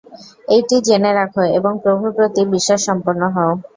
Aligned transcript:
এইটি 0.47 0.75
জেনে 0.87 1.11
রাখ, 1.13 1.29
এবং 1.57 1.73
প্রভুর 1.83 2.11
প্রতি 2.17 2.41
বিশ্বাসসম্পন্ন 2.53 3.21
হও। 3.35 3.51